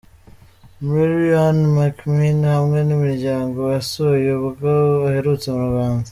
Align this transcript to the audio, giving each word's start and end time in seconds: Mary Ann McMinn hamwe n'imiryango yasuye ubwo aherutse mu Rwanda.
Mary 0.87 1.29
Ann 1.45 1.57
McMinn 1.75 2.41
hamwe 2.53 2.79
n'imiryango 2.83 3.57
yasuye 3.75 4.29
ubwo 4.47 4.69
aherutse 5.07 5.47
mu 5.55 5.63
Rwanda. 5.69 5.99